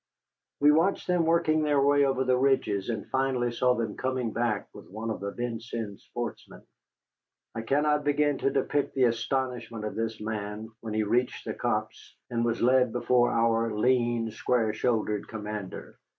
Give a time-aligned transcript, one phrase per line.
[0.59, 4.67] We watched them working their way over the ridges, and finally saw them coming back
[4.73, 6.63] with one of the Vincennes sportsmen.
[7.53, 12.15] I cannot begin to depict the astonishment of this man when he reached the copse,
[12.31, 15.99] and was led before our lean, square shouldered commander.